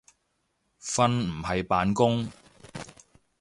[0.81, 2.27] 瞓唔係扮工